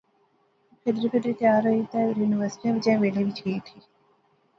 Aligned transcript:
او 0.69 0.75
پھیدری 0.81 1.07
پھیدری 1.11 1.33
تیار 1.39 1.63
ہوئی 1.67 1.83
تہ 1.91 1.99
یونیورسٹی 2.19 2.65
نے 2.67 2.73
بجائے 2.75 2.97
میلے 3.01 3.21
وچ 3.25 3.37
گئی 3.43 3.55
اٹھی 3.57 3.77